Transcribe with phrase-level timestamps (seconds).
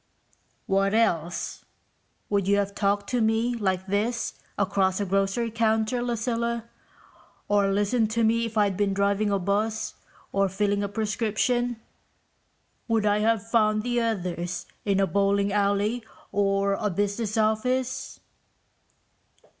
[0.65, 1.63] "What else?
[2.31, 6.67] Would you have talked to me like this across a grocery counter, Lucilla?
[7.47, 9.93] Or listened to me, if I'd been driving a bus
[10.31, 11.79] or filling a prescription?
[12.87, 18.19] Would I have found the others in a bowling alley or a business office?"